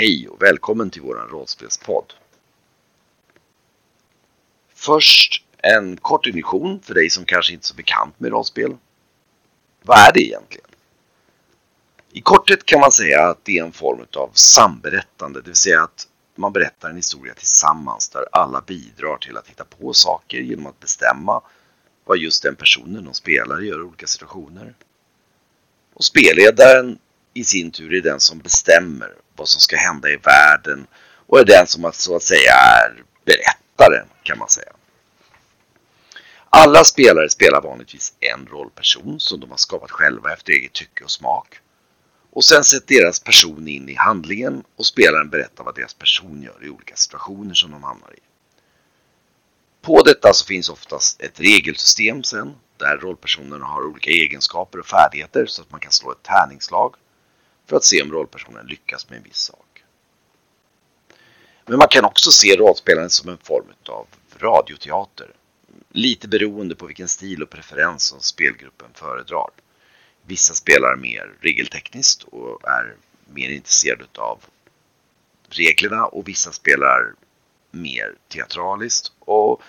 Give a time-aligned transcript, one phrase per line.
[0.00, 2.12] Hej och välkommen till våran rollspelspodd.
[4.74, 8.76] Först en kort introduktion för dig som kanske inte är så bekant med rollspel.
[9.82, 10.66] Vad är det egentligen?
[12.12, 15.82] I korthet kan man säga att det är en form av samberättande, det vill säga
[15.82, 20.66] att man berättar en historia tillsammans där alla bidrar till att hitta på saker genom
[20.66, 21.42] att bestämma
[22.04, 24.74] vad just den personen de spelar gör i olika situationer.
[25.94, 26.98] Och spelledaren
[27.34, 30.86] i sin tur är den som bestämmer vad som ska hända i världen
[31.26, 34.72] och är den som så att säga är berättaren kan man säga.
[36.50, 41.10] Alla spelare spelar vanligtvis en rollperson som de har skapat själva efter eget tycke och
[41.10, 41.60] smak.
[42.30, 46.64] Och sen sätter deras person in i handlingen och spelaren berättar vad deras person gör
[46.64, 48.20] i olika situationer som de hamnar i.
[49.82, 55.46] På detta så finns oftast ett regelsystem sen där rollpersonerna har olika egenskaper och färdigheter
[55.46, 56.94] så att man kan slå ett tärningslag
[57.70, 59.84] för att se om rollpersonen lyckas med en viss sak.
[61.66, 64.06] Men man kan också se rollspelandet som en form av
[64.38, 65.32] radioteater.
[65.88, 69.50] Lite beroende på vilken stil och preferens som spelgruppen föredrar.
[70.26, 72.96] Vissa spelar mer regeltekniskt och är
[73.32, 74.44] mer intresserade av
[75.48, 77.14] reglerna och vissa spelar
[77.70, 79.12] mer teatraliskt.
[79.18, 79.62] Och,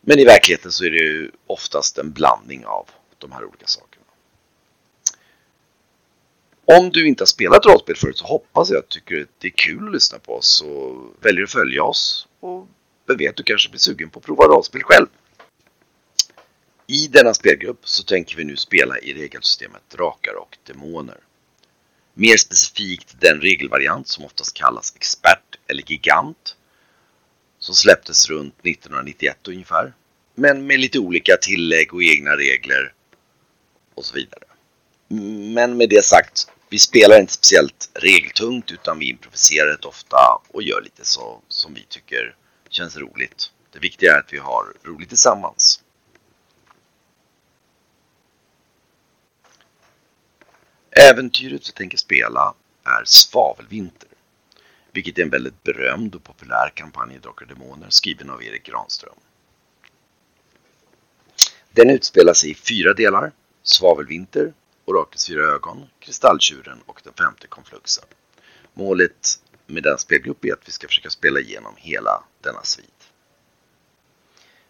[0.00, 4.03] men i verkligheten så är det ju oftast en blandning av de här olika sakerna.
[6.66, 9.48] Om du inte har spelat rollspel förut så hoppas jag att du tycker att det
[9.48, 12.28] är kul att lyssna på oss och väljer att följa oss.
[12.40, 12.68] Och
[13.06, 15.06] vem vet, du kanske blir sugen på att prova rollspel själv.
[16.86, 21.18] I denna spelgrupp så tänker vi nu spela i regelsystemet Drakar och Demoner.
[22.14, 26.56] Mer specifikt den regelvariant som oftast kallas Expert eller Gigant.
[27.58, 29.92] Som släpptes runt 1991 ungefär.
[30.34, 32.92] Men med lite olika tillägg och egna regler
[33.94, 34.44] och så vidare.
[35.54, 40.16] Men med det sagt, vi spelar inte speciellt regeltungt utan vi improviserar rätt ofta
[40.48, 42.36] och gör lite så som vi tycker
[42.68, 43.50] känns roligt.
[43.72, 45.80] Det viktiga är att vi har roligt tillsammans.
[50.90, 52.54] Äventyret vi tänker spela
[52.84, 54.08] är Svavelvinter,
[54.92, 59.14] vilket är en väldigt berömd och populär kampanj i Drakar Demoner skriven av Erik Granström.
[61.72, 63.32] Den utspelar sig i fyra delar,
[63.62, 64.52] Svavelvinter,
[64.84, 68.04] Oraklets fyra ögon, Kristalltjuren och den femte konfluxen.
[68.74, 73.10] Målet med den spelgrupp är att vi ska försöka spela igenom hela denna svit.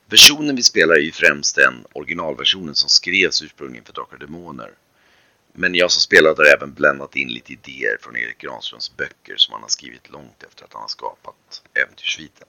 [0.06, 4.74] Versionen vi spelar är ju främst den originalversionen som skrevs ursprungligen för Drakar Demoner
[5.56, 9.52] men jag som spelare har även blandat in lite idéer från Erik Granströms böcker som
[9.52, 12.48] han har skrivit långt efter att han har skapat Äventyrssviten.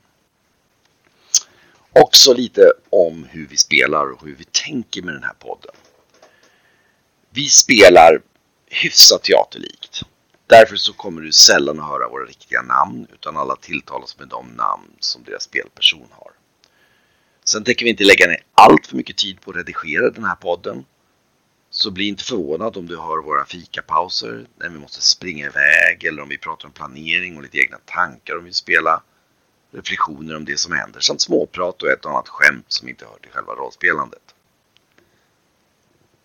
[1.93, 5.75] Också lite om hur vi spelar och hur vi tänker med den här podden.
[7.35, 8.22] Vi spelar
[8.68, 10.01] hyfsat teaterlikt.
[10.47, 14.47] Därför så kommer du sällan att höra våra riktiga namn utan alla tilltalas med de
[14.47, 16.31] namn som deras spelperson har.
[17.44, 20.35] Sen tänker vi inte lägga ner allt för mycket tid på att redigera den här
[20.35, 20.85] podden
[21.69, 26.22] så bli inte förvånad om du hör våra fikapauser när vi måste springa iväg eller
[26.22, 29.02] om vi pratar om planering och lite egna tankar om vi spelar.
[29.72, 33.31] Reflektioner om det som händer samt småprat och ett annat skämt som inte hör till
[33.31, 34.35] själva rollspelandet.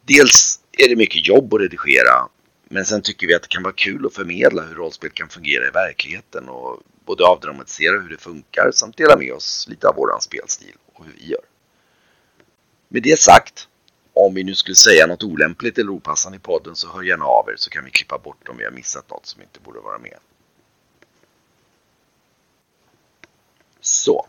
[0.05, 0.50] Dels
[0.85, 2.29] är det mycket jobb att redigera
[2.73, 5.67] men sen tycker vi att det kan vara kul att förmedla hur rollspel kan fungera
[5.67, 10.21] i verkligheten och både avdramatisera hur det funkar samt dela med oss lite av våran
[10.21, 11.45] spelstil och hur vi gör.
[12.89, 13.69] Med det sagt
[14.13, 17.49] om vi nu skulle säga något olämpligt eller opassande i podden så hör gärna av
[17.49, 19.99] er så kan vi klippa bort om vi har missat något som inte borde vara
[19.99, 20.19] med.
[23.81, 24.27] Så,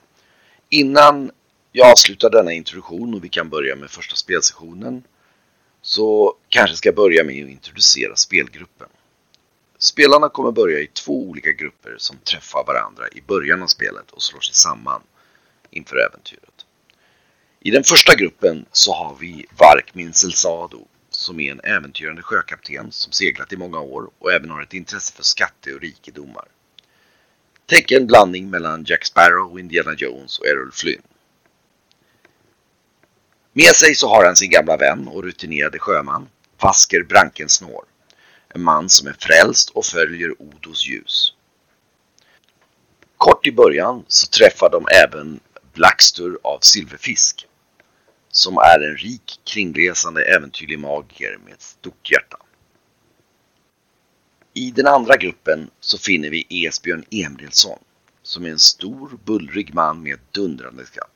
[0.69, 1.31] innan
[1.71, 5.03] jag avslutar denna introduktion och vi kan börja med första spelsessionen
[5.81, 8.87] så kanske ska börja med att introducera spelgruppen.
[9.77, 14.21] Spelarna kommer börja i två olika grupper som träffar varandra i början av spelet och
[14.21, 15.01] slår sig samman
[15.69, 16.65] inför äventyret.
[17.59, 23.11] I den första gruppen så har vi Vark Minselsado som är en äventyrande sjökapten som
[23.11, 26.45] seglat i många år och även har ett intresse för skatte och rikedomar.
[27.65, 31.01] Tänk en blandning mellan Jack Sparrow, Indiana Jones och Errol Flynn.
[33.53, 36.27] Med sig så har han sin gamla vän och rutinerade sjöman,
[36.61, 37.85] Vasker Brankensnår.
[38.49, 41.33] En man som är frälst och följer Odos ljus.
[43.17, 45.39] Kort i början så träffar de även
[45.73, 47.47] Blackstur av Silverfisk
[48.31, 52.37] som är en rik kringresande äventyrlig magiker med ett stort hjärta.
[54.53, 57.79] I den andra gruppen så finner vi Esbjörn Emilsson
[58.23, 61.10] som är en stor bullrig man med dundrande skatt.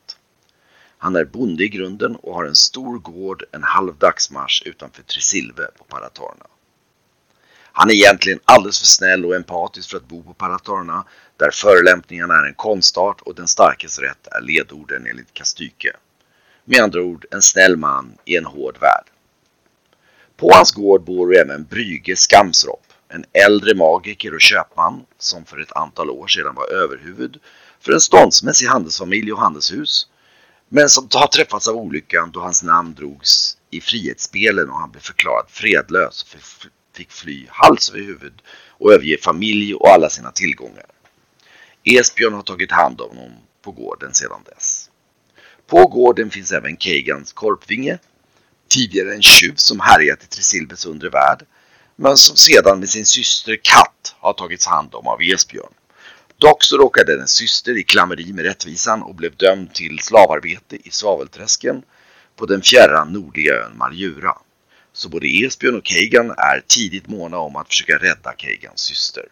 [0.98, 5.66] Han är bonde i grunden och har en stor gård en halv dagsmarsch utanför Tresilve
[5.78, 6.46] på Paratorna.
[7.78, 11.04] Han är egentligen alldeles för snäll och empatisk för att bo på Paratorna,
[11.36, 15.96] där förolämpningarna är en konstart och den starkes rätt är ledorden enligt Kastyke.
[16.64, 19.04] Med andra ord, en snäll man i en hård värld.
[20.36, 25.72] På hans gård bor även Brygge Skamsropp, en äldre magiker och köpman som för ett
[25.72, 27.38] antal år sedan var överhuvud
[27.80, 30.08] för en ståndsmässig handelsfamilj och handelshus,
[30.68, 35.00] men som har träffats av olyckan då hans namn drogs i frihetsspelen och han blev
[35.00, 36.40] förklarad fredlös och
[36.96, 40.86] fick fly hals över huvud och överge familj och alla sina tillgångar.
[41.84, 43.32] Esbjörn har tagit hand om honom
[43.62, 44.90] på gården sedan dess.
[45.66, 47.98] På gården finns även Keigans korpvinge,
[48.68, 51.46] tidigare en tjuv som härjat i Tresilves undre värld,
[51.96, 55.72] men som sedan med sin syster Katt har tagits hand om av Esbjörn.
[56.46, 60.90] Dock så råkade hennes syster i klammeri med rättvisan och blev dömd till slavarbete i
[60.90, 61.82] svavelträsken
[62.36, 64.38] på den fjärran nordliga ön Marjura.
[64.92, 69.24] Så både Esbjörn och Keigan är tidigt måna om att försöka rädda Keigans syster.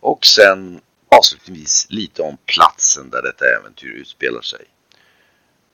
[0.00, 4.64] Och sen avslutningsvis lite om platsen där detta äventyr utspelar sig.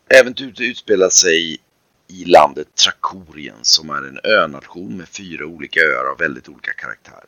[0.08, 1.58] Äventyret utspelar sig
[2.08, 7.25] i landet Trakorien som är en önation med fyra olika öar av väldigt olika karaktär.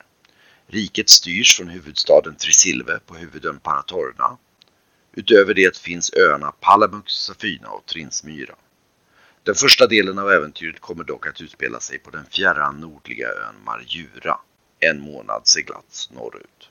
[0.73, 4.39] Riket styrs från huvudstaden Trisilve på huvudön Paratorna.
[5.13, 8.55] Utöver det finns öarna Palamux, Safina och Trinsmyra.
[9.43, 13.65] Den första delen av äventyret kommer dock att utspela sig på den fjärran nordliga ön
[13.65, 14.39] Marjura,
[14.81, 16.71] en månad seglats norrut.